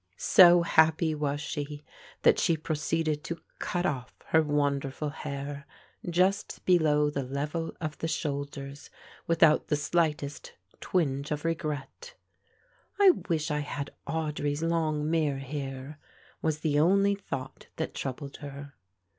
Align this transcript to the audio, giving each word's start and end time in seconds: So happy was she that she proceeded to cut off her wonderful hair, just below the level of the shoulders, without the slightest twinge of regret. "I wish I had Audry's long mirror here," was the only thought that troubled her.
So 0.17 0.63
happy 0.63 1.13
was 1.13 1.39
she 1.39 1.83
that 2.23 2.39
she 2.39 2.57
proceeded 2.57 3.23
to 3.25 3.39
cut 3.59 3.85
off 3.85 4.15
her 4.29 4.41
wonderful 4.41 5.11
hair, 5.11 5.67
just 6.09 6.65
below 6.65 7.11
the 7.11 7.21
level 7.21 7.77
of 7.79 7.99
the 7.99 8.07
shoulders, 8.07 8.89
without 9.27 9.67
the 9.67 9.75
slightest 9.75 10.53
twinge 10.79 11.29
of 11.29 11.45
regret. 11.45 12.15
"I 12.99 13.11
wish 13.29 13.51
I 13.51 13.59
had 13.59 13.91
Audry's 14.07 14.63
long 14.63 15.07
mirror 15.07 15.37
here," 15.37 15.99
was 16.41 16.61
the 16.61 16.79
only 16.79 17.13
thought 17.13 17.67
that 17.75 17.93
troubled 17.93 18.37
her. 18.37 18.73